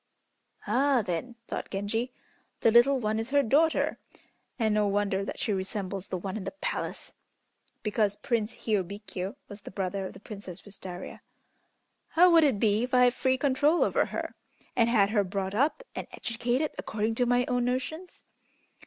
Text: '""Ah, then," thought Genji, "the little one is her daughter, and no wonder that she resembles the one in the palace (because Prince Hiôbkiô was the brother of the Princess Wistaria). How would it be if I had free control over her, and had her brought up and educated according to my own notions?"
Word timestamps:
'""Ah, 0.67 1.03
then," 1.03 1.35
thought 1.47 1.69
Genji, 1.69 2.11
"the 2.61 2.71
little 2.71 2.99
one 2.99 3.19
is 3.19 3.29
her 3.29 3.43
daughter, 3.43 3.99
and 4.57 4.73
no 4.73 4.87
wonder 4.87 5.23
that 5.23 5.37
she 5.39 5.53
resembles 5.53 6.07
the 6.07 6.17
one 6.17 6.35
in 6.35 6.43
the 6.43 6.51
palace 6.59 7.13
(because 7.83 8.15
Prince 8.15 8.55
Hiôbkiô 8.65 9.35
was 9.47 9.61
the 9.61 9.69
brother 9.69 10.07
of 10.07 10.13
the 10.13 10.19
Princess 10.19 10.63
Wistaria). 10.63 11.21
How 12.07 12.31
would 12.31 12.43
it 12.43 12.59
be 12.59 12.81
if 12.81 12.95
I 12.95 13.03
had 13.03 13.13
free 13.13 13.37
control 13.37 13.83
over 13.83 14.05
her, 14.05 14.33
and 14.75 14.89
had 14.89 15.11
her 15.11 15.23
brought 15.23 15.53
up 15.53 15.83
and 15.93 16.07
educated 16.13 16.71
according 16.79 17.13
to 17.13 17.27
my 17.27 17.45
own 17.47 17.63
notions?" 17.65 18.23